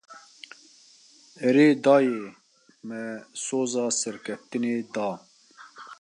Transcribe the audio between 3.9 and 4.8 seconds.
serkeftinê